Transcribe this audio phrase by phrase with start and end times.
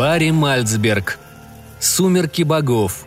[0.00, 1.18] Барри Мальцберг.
[1.78, 3.04] Сумерки богов.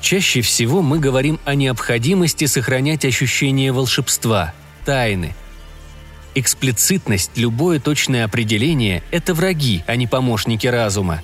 [0.00, 5.34] Чаще всего мы говорим о необходимости сохранять ощущение волшебства, тайны.
[6.36, 11.20] Эксплицитность, любое точное определение– это враги, а не помощники разума.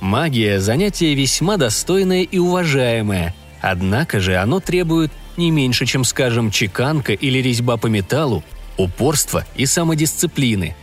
[0.00, 7.12] Магия– занятие весьма достойное и уважаемое, однако же оно требует не меньше, чем, скажем, чеканка
[7.14, 8.44] или резьба по металлу,
[8.76, 10.76] упорства и самодисциплины.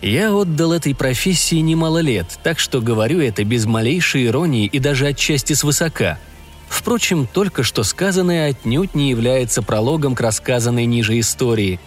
[0.00, 5.06] Я отдал этой профессии немало лет, так что говорю это без малейшей иронии и даже
[5.06, 6.18] отчасти свысока–
[6.72, 11.78] Впрочем, только что сказанное отнюдь не является прологом к рассказанной ниже истории.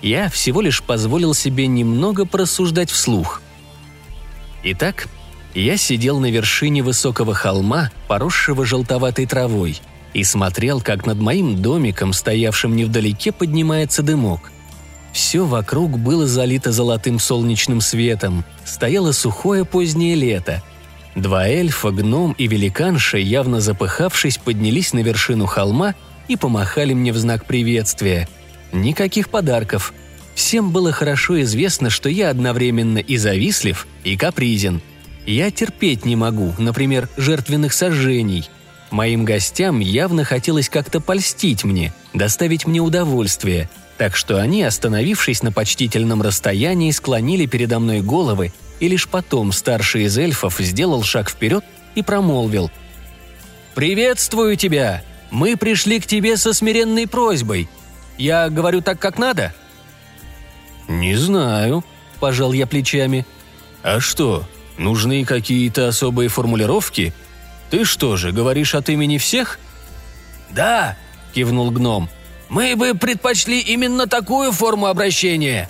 [0.00, 3.42] Я всего лишь позволил себе немного порассуждать вслух.
[4.64, 5.08] Итак,
[5.54, 9.78] я сидел на вершине высокого холма, поросшего желтоватой травой,
[10.14, 14.52] и смотрел, как над моим домиком, стоявшим невдалеке, поднимается дымок.
[15.12, 20.62] Все вокруг было залито золотым солнечным светом, стояло сухое позднее лето–
[21.14, 25.94] Два эльфа, гном и великанша, явно запыхавшись, поднялись на вершину холма
[26.28, 28.28] и помахали мне в знак приветствия.
[28.72, 29.92] Никаких подарков.
[30.34, 34.80] Всем было хорошо известно, что я одновременно и завистлив, и капризен.
[35.26, 38.48] Я терпеть не могу, например, жертвенных сожжений.
[38.90, 45.52] Моим гостям явно хотелось как-то польстить мне, доставить мне удовольствие, так что они, остановившись на
[45.52, 51.64] почтительном расстоянии, склонили передо мной головы и лишь потом старший из эльфов сделал шаг вперед
[51.94, 52.70] и промолвил.
[53.74, 55.04] «Приветствую тебя!
[55.30, 57.68] Мы пришли к тебе со смиренной просьбой.
[58.18, 59.54] Я говорю так, как надо?»
[60.88, 61.84] «Не знаю»,–
[62.20, 63.24] пожал я плечами.
[63.84, 64.44] «А что,
[64.76, 67.14] нужны какие-то особые формулировки?
[67.70, 69.58] Ты что же, говоришь от имени всех?»
[70.50, 70.96] «Да»,–
[71.34, 72.08] кивнул гном.
[72.48, 75.68] «Мы бы предпочли именно такую форму обращения»,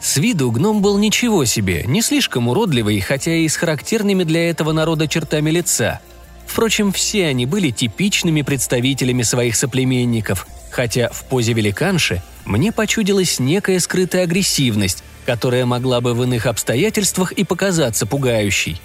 [0.00, 4.72] с виду гном был ничего себе, не слишком уродливый, хотя и с характерными для этого
[4.72, 6.00] народа чертами лица.
[6.46, 13.80] Впрочем, все они были типичными представителями своих соплеменников, хотя в позе великанши мне почудилась некая
[13.80, 18.80] скрытая агрессивность, которая могла бы в иных обстоятельствах и показаться пугающей.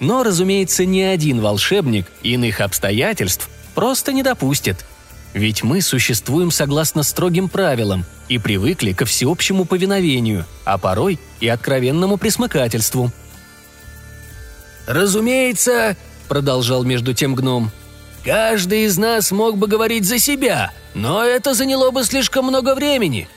[0.00, 4.84] Но, разумеется, ни один волшебник иных обстоятельств просто не допустит–
[5.34, 12.16] ведь мы существуем согласно строгим правилам и привыкли ко всеобщему повиновению, а порой и откровенному
[12.16, 13.12] присмыкательству.
[14.86, 15.96] «Разумеется»,—
[16.28, 17.70] продолжал между тем гном,—
[18.24, 23.28] «каждый из нас мог бы говорить за себя, но это заняло бы слишком много времени».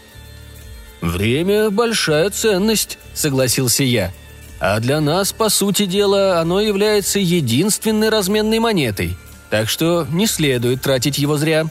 [1.01, 4.13] «Время– большая ценность»,— согласился я.
[4.61, 9.17] «А для нас, по сути дела, оно является единственной разменной монетой,
[9.49, 11.65] так что не следует тратить его зря».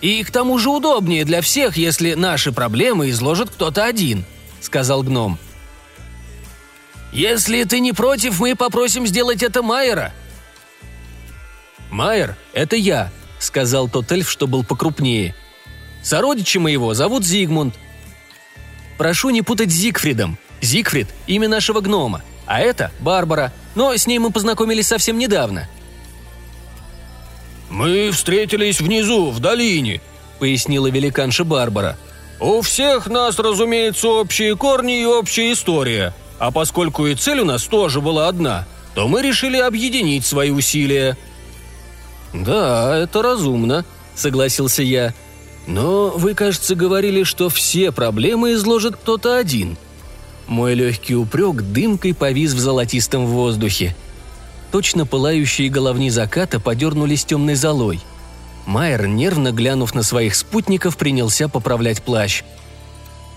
[0.00, 4.24] И к тому же удобнее для всех, если наши проблемы изложит кто-то один»,—
[4.60, 5.38] сказал гном.
[7.12, 10.12] «Если ты не против, мы попросим сделать это Майера».
[11.90, 15.34] «Майер— это я»,— сказал тот эльф, что был покрупнее.
[16.02, 17.74] «Сородича моего зовут Зигмунд.
[18.98, 20.38] Прошу не путать с Зигфридом.
[20.60, 25.68] Зигфрид— имя нашего гнома, а это Барбара, но с ней мы познакомились совсем недавно.
[27.70, 30.00] «Мы встретились внизу, в долине»,—
[30.38, 31.96] пояснила великанша Барбара.
[32.40, 36.14] «У всех нас, разумеется, общие корни и общая история.
[36.38, 41.16] А поскольку и цель у нас тоже была одна, то мы решили объединить свои усилия».
[42.32, 43.84] «Да, это разумно»,—
[44.14, 45.14] согласился я.
[45.66, 49.76] «Но вы, кажется, говорили, что все проблемы изложит кто-то один».
[50.46, 53.96] Мой легкий упрек дымкой повис в золотистом воздухе
[54.76, 58.00] точно пылающие головни заката подернулись темной золой.
[58.66, 62.42] Майер, нервно глянув на своих спутников, принялся поправлять плащ.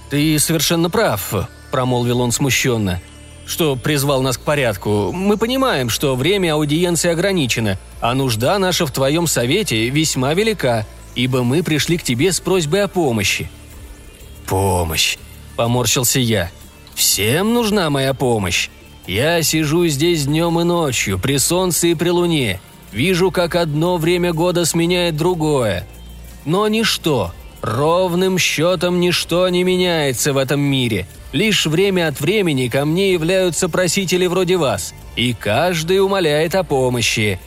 [0.10, 1.34] «Ты совершенно прав»,–
[1.72, 3.00] промолвил он смущенно,–
[3.46, 5.14] «что призвал нас к порядку.
[5.14, 10.86] Мы понимаем, что время аудиенции ограничено, а нужда наша в твоем совете весьма велика,
[11.16, 13.50] ибо мы пришли к тебе с просьбой о помощи».
[14.46, 15.18] «Помощь»,–
[15.56, 16.52] поморщился я.
[17.00, 18.68] «Всем нужна моя помощь.
[19.07, 22.60] Я сижу здесь днем и ночью, при солнце и при луне.
[22.92, 25.88] Вижу, как одно время года сменяет другое.
[26.44, 27.31] Но ничто,
[27.62, 31.07] ровным счетом ничто не меняется в этом мире.
[31.31, 37.40] Лишь время от времени ко мне являются просители вроде вас, и каждый умоляет о помощи.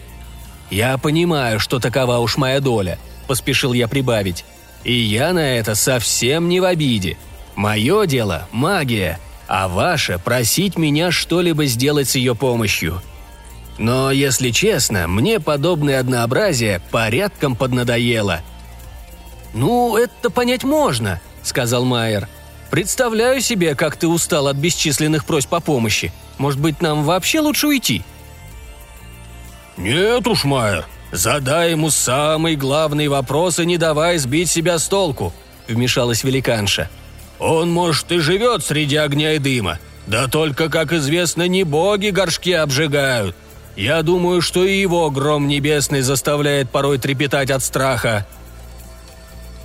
[0.70, 4.46] Я понимаю, что такова уж моя доля, поспешил я прибавить.
[4.82, 7.18] И я на это совсем не в обиде.
[7.54, 9.20] Мое дело– магия–
[9.54, 13.02] а ваше– просить меня что-либо сделать с ее помощью.
[13.76, 18.40] Но, если честно, мне подобное однообразие порядком поднадоело.
[19.52, 22.28] «Ну, это понять можно»,— сказал Майер.
[22.70, 26.14] «Представляю себе, как ты устал от бесчисленных просьб о помощи.
[26.38, 28.04] Может быть, нам вообще лучше уйти?»
[29.76, 35.34] «Нет уж, Майер, задай ему самый главный вопрос и не давай сбить себя с толку»,—
[35.68, 36.88] вмешалась великанша.
[37.42, 42.52] «Он, может, и живет среди огня и дыма, да только, как известно, не боги горшки
[42.52, 43.34] обжигают.
[43.74, 48.24] Я думаю, что и его гром небесный заставляет порой трепетать от страха».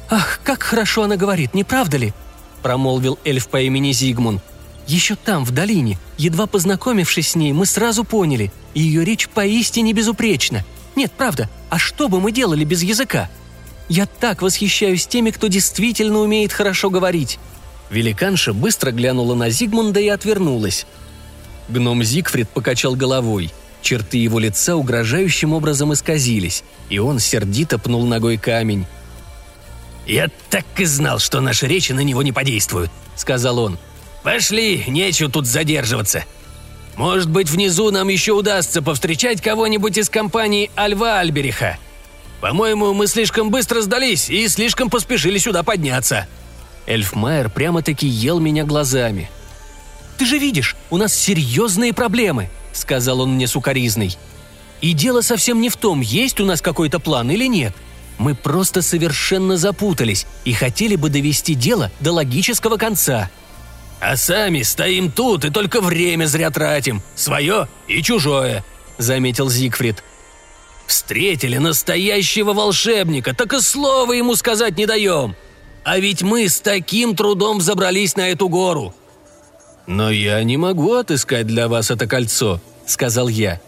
[0.10, 2.14] «Ах, как хорошо она говорит, не правда ли?»–
[2.64, 4.42] промолвил эльф по имени Зигмун.
[4.88, 10.66] «Еще там, в долине, едва познакомившись с ней, мы сразу поняли, ее речь поистине безупречна.
[10.96, 13.30] Нет, правда, а что бы мы делали без языка?
[13.88, 17.38] Я так восхищаюсь теми, кто действительно умеет хорошо говорить».
[17.90, 20.86] Великанша быстро глянула на Зигмунда и отвернулась.
[21.70, 23.52] Гном Зигфрид покачал головой.
[23.82, 28.86] Черты его лица угрожающим образом исказились, и он сердито пнул ногой камень.
[30.06, 33.78] «Я так и знал, что наши речи на него не подействуют»,— сказал он.
[34.24, 36.24] «Пошли, нечего тут задерживаться.
[36.96, 41.78] Может быть, внизу нам еще удастся повстречать кого-нибудь из компании Альва Альбериха.
[42.42, 46.28] По-моему, мы слишком быстро сдались и слишком поспешили сюда подняться».
[46.88, 49.30] Эльфмайер прямо-таки ел меня глазами.
[50.18, 54.18] «Ты же видишь, у нас серьезные проблемы»,— сказал он мне сукоризный.
[54.82, 57.76] «И дело совсем не в том, есть у нас какой-то план или нет.
[58.18, 63.30] Мы просто совершенно запутались и хотели бы довести дело до логического конца.
[64.00, 68.64] А сами стоим тут и только время зря тратим, свое и чужое»,—
[68.98, 70.04] заметил Зигфрид.
[70.88, 75.36] «Встретили настоящего волшебника, так и слова ему сказать не даем.
[75.88, 78.94] А ведь мы с таким трудом забрались на эту гору».
[79.88, 83.62] «Но я не могу отыскать для вас это кольцо»,— сказал я.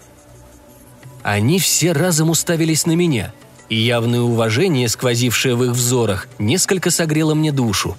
[1.24, 3.34] Они все разом уставились на меня—
[3.70, 7.96] и явное уважение, сквозившее в их взорах, несколько согрело мне душу.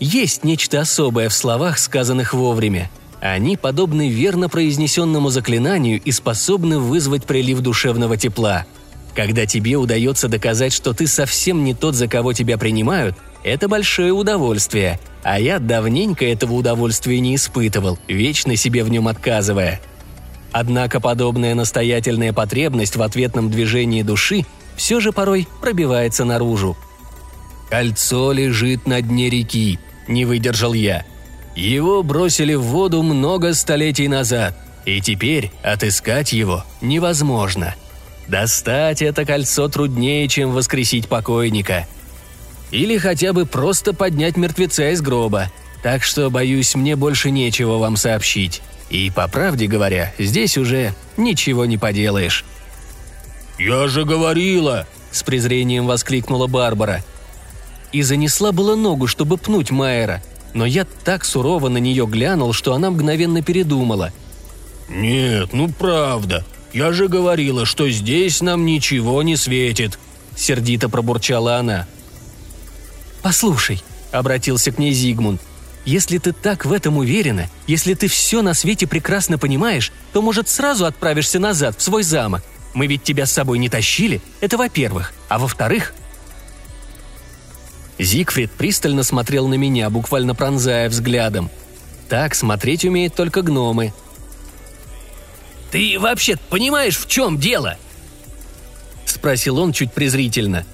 [0.00, 2.90] Есть нечто особое в словах, сказанных вовремя.
[3.20, 8.66] Они подобны верно произнесенному заклинанию и способны вызвать прилив душевного тепла.
[9.14, 14.12] Когда тебе удается доказать, что ты совсем не тот, за кого тебя принимают, это большое
[14.12, 19.80] удовольствие, а я давненько этого удовольствия не испытывал, вечно себе в нем отказывая.
[20.52, 24.44] Однако подобная настоятельная потребность в ответном движении души
[24.76, 26.76] все же порой пробивается наружу.
[27.70, 29.78] «Кольцо лежит на дне реки»,—
[30.08, 31.06] не выдержал я.
[31.56, 34.54] «Его бросили в воду много столетий назад,
[34.84, 37.74] и теперь отыскать его невозможно.
[38.28, 41.86] Достать это кольцо труднее, чем воскресить покойника.
[42.72, 45.52] Или хотя бы просто поднять мертвеца из гроба.
[45.82, 48.62] Так что, боюсь, мне больше нечего вам сообщить.
[48.88, 52.44] И, по правде говоря, здесь уже ничего не поделаешь.
[53.58, 57.04] «Я же говорила!»– с презрением воскликнула Барбара.
[57.92, 60.22] И занесла было ногу, чтобы пнуть Майера,
[60.54, 64.12] но я так сурово на нее глянул, что она мгновенно передумала.
[64.88, 66.44] «Нет, ну правда.
[66.72, 69.98] Я же говорила, что здесь нам ничего не светит»,–
[70.36, 71.86] сердито пробурчала она.
[73.22, 75.40] «Послушай»,– обратился к ней Зигмунд,
[75.84, 80.48] если ты так в этом уверена, если ты все на свете прекрасно понимаешь, то, может,
[80.48, 82.42] сразу отправишься назад, в свой замок.
[82.72, 85.12] Мы ведь тебя с собой не тащили, это во-первых.
[85.28, 85.94] А во-вторых...»
[87.98, 91.50] Зигфрид пристально смотрел на меня, буквально пронзая взглядом.
[92.08, 93.92] Так смотреть умеют только гномы.
[95.70, 97.76] «Ты вообще понимаешь, в чем дело?»
[99.04, 100.64] Спросил он чуть презрительно.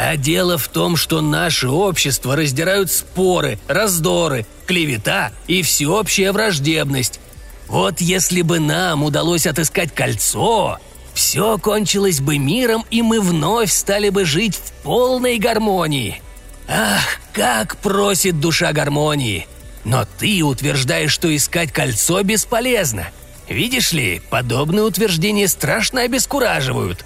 [0.00, 7.18] «А дело в том, что наше общество раздирают споры, раздоры, клевета и всеобщая враждебность.
[7.66, 10.78] Вот если бы нам удалось отыскать кольцо,
[11.14, 16.22] все кончилось бы миром, и мы вновь стали бы жить в полной гармонии.
[16.68, 19.48] Ах, как просит душа гармонии!
[19.84, 23.08] Но ты утверждаешь, что искать кольцо бесполезно.
[23.48, 27.04] Видишь ли, подобные утверждения страшно обескураживают.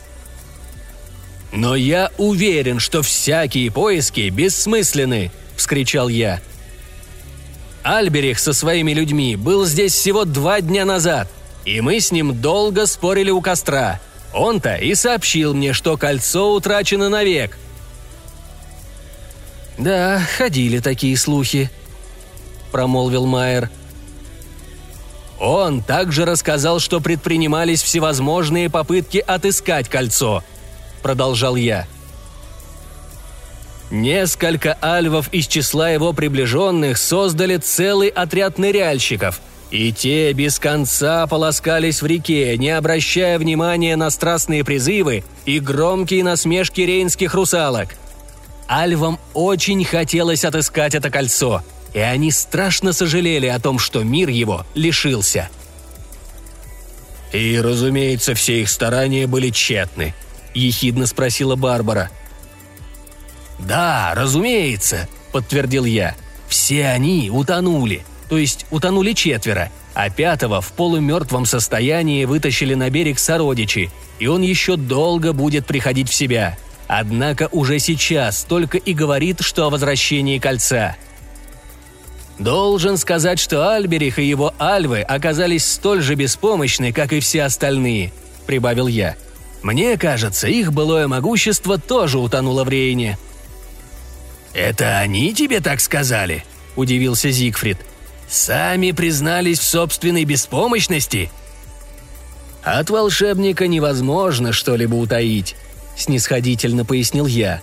[1.53, 6.41] «Но я уверен, что всякие поиски бессмысленны!»– вскричал я.
[7.83, 11.29] Альберих со своими людьми был здесь всего два дня назад–
[11.65, 14.01] и мы с ним долго спорили у костра.
[14.35, 17.59] Он-то и сообщил мне, что кольцо утрачено навек.
[19.79, 21.71] «Да, ходили такие слухи»,—
[22.73, 23.71] промолвил Майер.
[25.39, 30.45] Он также рассказал, что предпринимались всевозможные попытки отыскать кольцо,
[31.03, 31.87] продолжал я.
[33.91, 39.41] Несколько альвов из числа его приближенных создали целый отряд ныряльщиков—
[39.73, 46.23] и те без конца полоскались в реке, не обращая внимания на страстные призывы и громкие
[46.23, 47.89] насмешки рейнских русалок.
[48.69, 51.63] Альвам очень хотелось отыскать это кольцо,
[51.95, 55.49] и они страшно сожалели о том, что мир его лишился.
[57.33, 60.15] «И, разумеется, все их старания были тщетны»,—
[60.55, 62.11] ехидно спросила Барбара.
[63.59, 66.15] «Да, разумеется»,— подтвердил я.
[66.49, 73.19] «Все они утонули, то есть утонули четверо, а пятого в полумертвом состоянии вытащили на берег
[73.19, 76.57] сородичи, и он еще долго будет приходить в себя.
[76.89, 80.97] Однако уже сейчас только и говорит, что о возвращении кольца.
[82.39, 88.13] Должен сказать, что Альберих и его альвы оказались столь же беспомощны, как и все остальные,
[88.47, 89.17] прибавил я.
[89.63, 93.19] Мне кажется, их былое могущество тоже утонуло в Рейне.
[94.53, 96.45] «Это они тебе так сказали?»–
[96.77, 97.79] удивился Зигфрид.
[98.29, 101.31] «Сами признались в собственной беспомощности?»
[102.63, 105.57] «От волшебника невозможно что-либо утаить»,–
[105.97, 107.61] снисходительно пояснил я.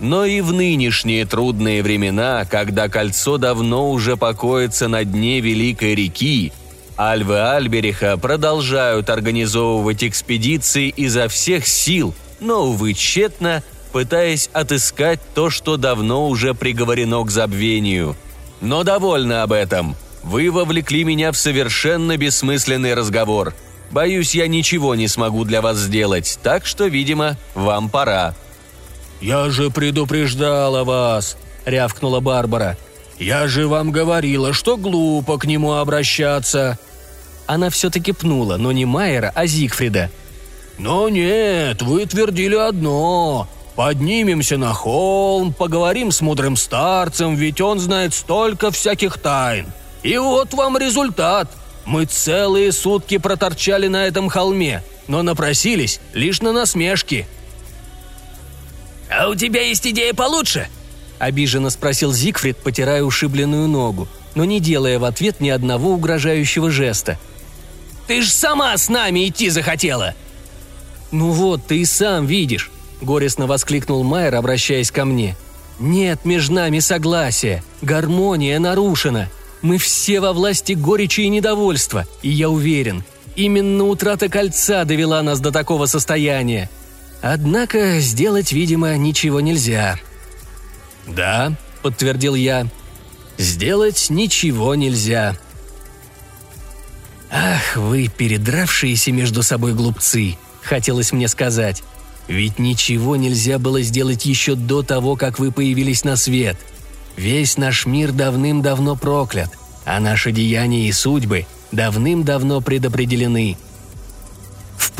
[0.00, 6.52] Но и в нынешние трудные времена, когда кольцо давно уже покоится на дне Великой реки,
[6.98, 15.76] Альвы Альбериха продолжают организовывать экспедиции изо всех сил, но, увы, тщетно, пытаясь отыскать то, что
[15.76, 18.16] давно уже приговорено к забвению.
[18.60, 19.96] Но довольно об этом.
[20.22, 23.54] Вы вовлекли меня в совершенно бессмысленный разговор–
[23.92, 28.34] Боюсь, я ничего не смогу для вас сделать, так что, видимо, вам пора».
[29.20, 32.76] «Я же предупреждала вас»,— рявкнула Барбара.
[33.18, 36.78] «Я же вам говорила, что глупо к нему обращаться».
[37.46, 40.10] Она все-таки пнула, но не Майера, а Зигфрида.
[40.78, 43.48] «Но нет, вы твердили одно.
[43.76, 49.66] Поднимемся на холм, поговорим с мудрым старцем, ведь он знает столько всяких тайн.
[50.02, 51.50] И вот вам результат.
[51.84, 57.26] Мы целые сутки проторчали на этом холме, но напросились лишь на насмешки».
[59.10, 60.68] «А у тебя есть идея получше?»–
[61.22, 67.18] обиженно спросил Зигфрид, потирая ушибленную ногу, но не делая в ответ ни одного угрожающего жеста.
[68.06, 70.14] «Ты ж сама с нами идти захотела!»
[71.10, 75.36] «Ну вот, ты и сам видишь»,– горестно воскликнул Майер, обращаясь ко мне.
[75.78, 79.28] «Нет между нами согласия, гармония нарушена»,–
[79.62, 83.04] мы все во власти горечи и недовольства, и я уверен,
[83.36, 86.68] именно утрата кольца довела нас до такого состояния.
[87.22, 89.98] Однако сделать, видимо, ничего нельзя.
[91.06, 92.66] «Да»,— подтвердил я,—
[93.38, 95.36] «сделать ничего нельзя».
[97.30, 101.82] «Ах, вы, передравшиеся между собой глупцы»,— хотелось мне сказать.
[102.28, 106.56] «Ведь ничего нельзя было сделать еще до того, как вы появились на свет.
[107.16, 109.50] Весь наш мир давным-давно проклят,
[109.84, 113.56] а наши деяния и судьбы давным-давно предопределены.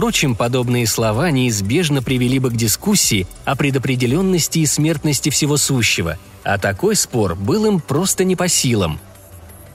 [0.03, 6.59] Впрочем, подобные слова неизбежно привели бы к дискуссии о предопределенности и смертности всего сущего, а
[6.59, 8.99] такой спор был им просто не по силам.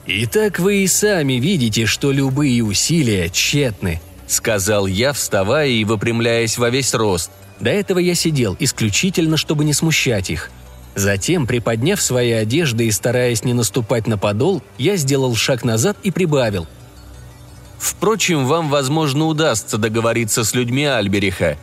[0.04, 6.68] «Итак вы и сами видите, что любые усилия тщетны»,— сказал я, вставая и выпрямляясь во
[6.68, 7.30] весь рост.
[7.58, 10.50] До этого я сидел исключительно, чтобы не смущать их—
[10.98, 16.10] Затем, приподняв свои одежды и стараясь не наступать на подол, я сделал шаг назад и
[16.10, 16.66] прибавил.
[17.78, 21.56] «Впрочем, вам, возможно, удастся договориться с людьми Альбериха».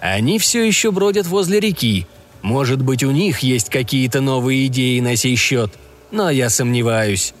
[0.00, 2.06] «Они все еще бродят возле реки.
[2.42, 5.72] Может быть, у них есть какие-то новые идеи на сей счет,
[6.10, 7.34] но я сомневаюсь».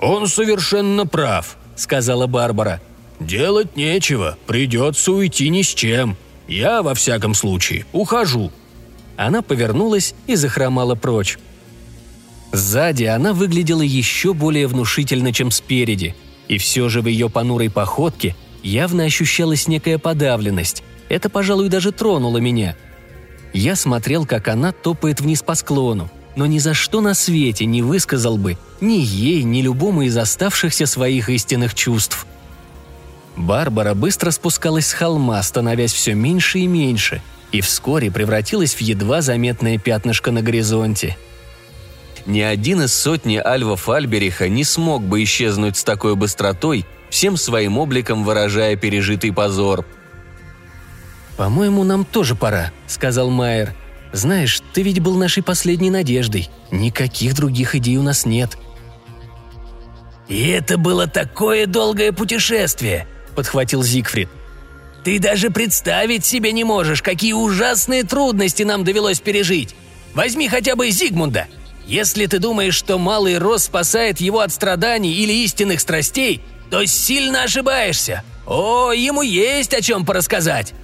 [0.00, 2.80] «Он совершенно прав»,— сказала Барбара.
[3.18, 6.16] «Делать нечего, придется уйти ни с чем.
[6.46, 8.52] Я, во всяком случае, ухожу».
[9.16, 11.38] Она повернулась и захромала прочь.
[12.52, 16.14] Сзади она выглядела еще более внушительно, чем спереди,
[16.48, 20.82] и все же в ее понурой походке явно ощущалась некая подавленность.
[21.08, 22.76] Это, пожалуй, даже тронуло меня.
[23.52, 27.82] Я смотрел, как она топает вниз по склону, но ни за что на свете не
[27.82, 32.26] высказал бы ни ей, ни любому из оставшихся своих истинных чувств.
[33.36, 39.22] Барбара быстро спускалась с холма, становясь все меньше и меньше– и вскоре превратилась в едва
[39.22, 41.16] заметное пятнышко на горизонте.
[42.28, 47.78] Ни один из сотни альвов Альбериха не смог бы исчезнуть с такой быстротой, всем своим
[47.78, 49.86] обликом выражая пережитый позор.
[51.38, 53.74] «По-моему, нам тоже пора»,— сказал Майер.
[54.12, 56.50] «Знаешь, ты ведь был нашей последней надеждой.
[56.70, 58.58] Никаких других идей у нас нет».
[60.28, 64.28] «И это было такое долгое путешествие»,— подхватил Зигфрид.
[65.02, 69.74] Ты даже представить себе не можешь, какие ужасные трудности нам довелось пережить.
[70.12, 71.46] Возьми хотя бы Зигмунда.
[71.88, 77.44] Если ты думаешь, что малый рост спасает его от страданий или истинных страстей, то сильно
[77.44, 78.22] ошибаешься.
[78.46, 80.74] О, ему есть о чем порассказать.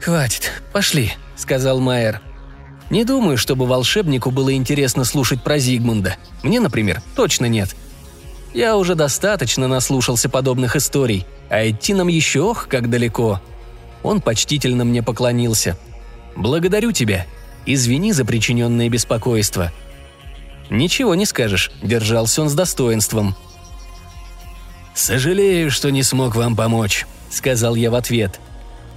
[0.00, 2.20] «Хватит, пошли»,— сказал Майер.
[2.90, 6.16] Не думаю, чтобы волшебнику было интересно слушать про Зигмунда.
[6.44, 7.74] Мне, например, точно нет.
[8.54, 13.40] Я уже достаточно наслушался подобных историй, а идти нам еще ох, как далеко.
[14.04, 15.76] Он почтительно мне поклонился.
[16.36, 17.26] «Благодарю тебя.
[17.66, 19.72] Извини за причиненное беспокойство».
[20.70, 23.36] «Ничего не скажешь»,— держался он с достоинством.
[24.94, 28.40] «Сожалею, что не смог вам помочь»,— сказал я в ответ.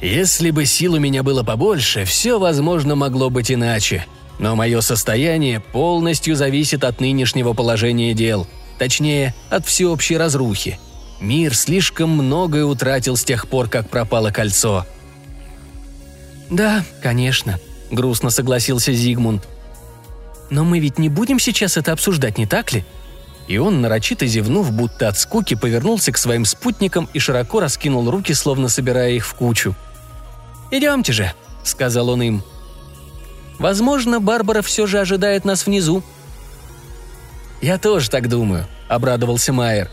[0.02, 4.06] «Если бы сил у меня было побольше, все, возможно, могло быть иначе.
[4.40, 10.80] Но мое состояние полностью зависит от нынешнего положения дел, точнее, от всеобщей разрухи.
[11.22, 14.86] Мир слишком многое утратил с тех пор, как пропало кольцо».
[16.50, 17.60] «Да, конечно»,—
[17.92, 19.48] грустно согласился Зигмунд.
[20.50, 22.86] «Но мы ведь не будем сейчас это обсуждать, не так ли?»
[23.48, 28.34] И он, нарочито зевнув, будто от скуки, повернулся к своим спутникам и широко раскинул руки,
[28.34, 29.76] словно собирая их в кучу.
[30.72, 32.44] «Идемте же»,— сказал он им.
[33.60, 36.04] «Возможно, Барбара все же ожидает нас внизу».
[37.62, 39.90] «Я тоже так думаю»,— обрадовался Майер.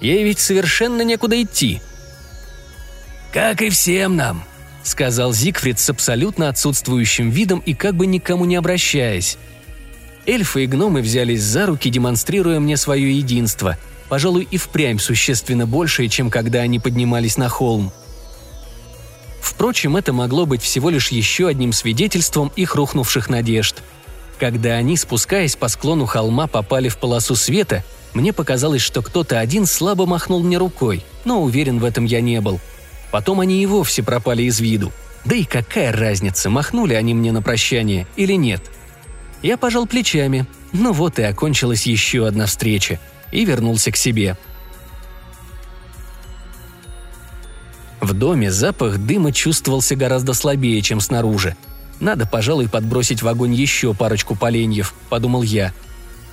[0.00, 1.80] «Ей ведь совершенно некуда идти».
[3.32, 4.44] «Как и всем нам»,—
[4.84, 9.36] сказал Зигфрид с абсолютно отсутствующим видом и как бы никому не обращаясь.
[10.26, 13.76] Эльфы и гномы взялись за руки, демонстрируя мне свое единство,
[14.08, 17.92] пожалуй, и впрямь существенно большее, чем когда они поднимались на холм.
[19.40, 23.82] Впрочем, это могло быть всего лишь еще одним свидетельством их рухнувших надежд.
[24.38, 29.66] Когда они, спускаясь по склону холма, попали в полосу света, мне показалось, что кто-то один
[29.66, 32.60] слабо махнул мне рукой, но уверен в этом я не был.
[33.14, 34.92] Потом они и вовсе пропали из виду.
[35.24, 38.60] Да и какая разница, махнули они мне на прощание или нет–
[39.44, 40.46] я пожал плечами.
[40.72, 42.98] Ну вот и окончилась еще одна встреча.
[43.30, 44.38] И вернулся к себе.
[48.00, 51.56] В доме запах дыма чувствовался гораздо слабее, чем снаружи.
[52.00, 55.74] Надо, пожалуй, подбросить в огонь еще парочку поленьев, подумал я.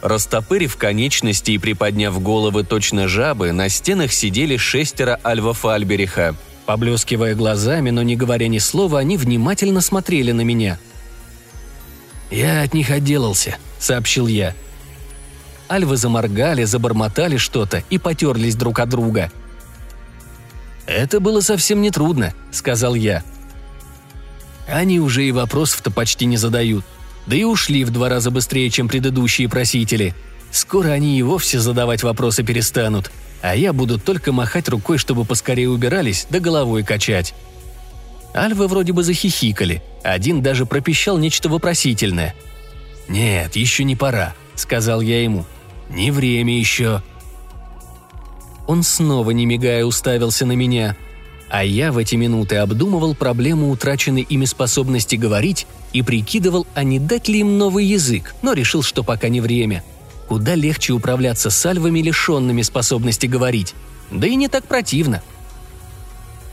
[0.02, 6.34] Растопырив конечности и приподняв головы точно жабы, на стенах сидели шестеро альвов Альбериха.
[6.66, 10.80] Поблескивая глазами, но не говоря ни слова, они внимательно смотрели на меня–
[12.32, 14.56] «Я от них отделался»,— сообщил я.
[15.70, 19.32] Альвы заморгали, забормотали что-то и потерлись друг от друга.
[20.88, 23.24] «Это было совсем нетрудно»,— сказал я.
[24.68, 26.86] Они уже и вопросов-то почти не задают.
[27.28, 30.16] Да и ушли в два раза быстрее, чем предыдущие просители.
[30.52, 35.70] Скоро они и вовсе задавать вопросы перестанут, а я буду только махать рукой, чтобы поскорее
[35.70, 37.34] убирались, да головой качать.
[38.34, 42.34] Альвы вроде бы захихикали, один даже пропищал нечто вопросительное.
[43.08, 45.46] «Нет, еще не пора»,— сказал я ему.
[45.90, 47.02] «Не время еще».
[48.68, 50.96] Он снова, не мигая, уставился на меня.
[51.50, 56.98] А я в эти минуты обдумывал проблему утраченной ими способности говорить и прикидывал, а не
[56.98, 59.84] дать ли им новый язык, но решил, что пока не время.
[60.32, 63.76] Куда легче управляться альвами, лишенными способности говорить.
[64.12, 65.22] Да и не так противно.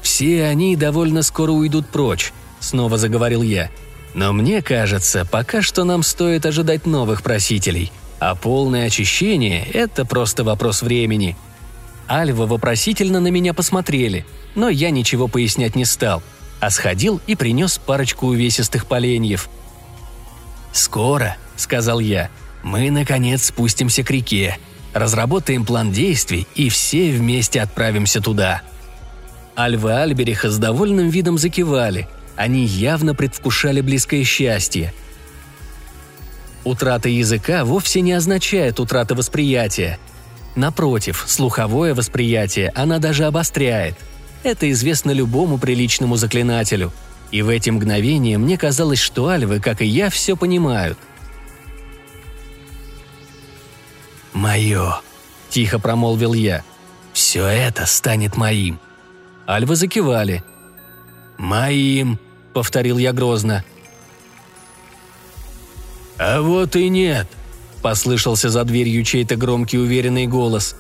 [0.02, 3.70] «Все они довольно скоро уйдут прочь»,— снова заговорил я.
[4.14, 10.42] «Но мне кажется, пока что нам стоит ожидать новых просителей, а полное очищение— это просто
[10.42, 11.36] вопрос времени».
[12.08, 16.20] Альва вопросительно на меня посмотрели, но я ничего пояснять не стал,
[16.58, 19.48] а сходил и принес парочку увесистых поленьев.
[20.72, 22.28] «Скоро»,— сказал я,—
[22.62, 24.58] «мы, наконец, спустимся к реке,
[24.92, 28.62] разработаем план действий и все вместе отправимся туда».
[29.56, 32.08] Альвы Альбериха с довольным видом закивали.
[32.36, 34.94] Они явно предвкушали близкое счастье.
[36.62, 39.98] Утрата языка вовсе не означает утрата восприятия.
[40.54, 43.96] Напротив, слуховое восприятие она даже обостряет.
[44.44, 46.92] Это известно любому приличному заклинателю.
[47.32, 50.98] И в эти мгновения мне казалось, что альвы, как и я, все понимают.
[54.38, 55.00] «Мое»,—
[55.50, 56.62] тихо промолвил я.
[57.12, 58.78] «Все это станет моим».
[59.48, 60.44] Альвы закивали.
[61.38, 62.20] «Моим»,—
[62.54, 63.64] повторил я грозно.
[66.18, 67.26] «А вот и нет»,—
[67.82, 70.76] послышался за дверью чей-то громкий уверенный голос.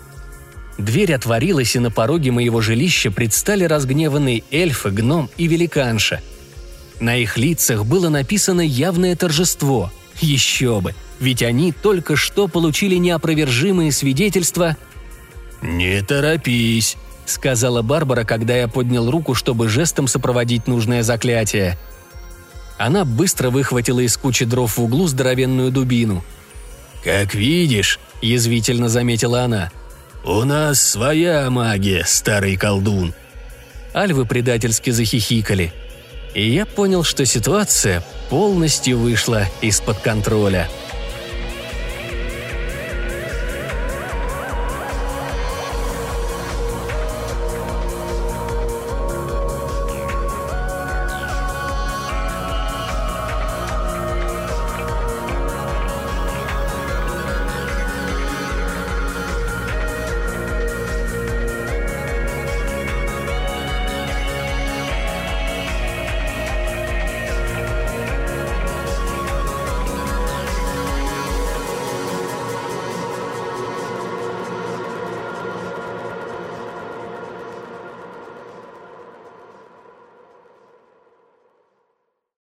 [0.78, 6.20] Дверь отворилась, и на пороге моего жилища предстали разгневанные эльфы, гном и великанша.
[7.00, 9.90] На их лицах было написано явное торжество.
[10.20, 14.76] Еще бы, ведь они только что получили неопровержимые свидетельства
[15.62, 21.78] «Не торопись»,— сказала Барбара, когда я поднял руку, чтобы жестом сопроводить нужное заклятие.
[22.78, 26.24] Она быстро выхватила из кучи дров в углу здоровенную дубину.
[27.02, 29.72] «Как видишь»,— язвительно заметила она,—
[30.24, 33.14] «у нас своя магия, старый колдун».
[33.94, 35.72] Альвы предательски захихикали.
[36.34, 40.68] И я понял, что ситуация полностью вышла из-под контроля.